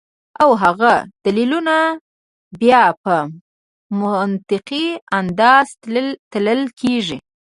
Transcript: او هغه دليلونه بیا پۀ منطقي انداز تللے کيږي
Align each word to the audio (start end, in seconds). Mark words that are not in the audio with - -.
او 0.41 0.49
هغه 0.63 0.91
دليلونه 1.25 1.75
بیا 2.59 2.83
پۀ 3.03 3.15
منطقي 4.01 4.85
انداز 5.17 5.67
تللے 6.31 6.53
کيږي 6.79 7.17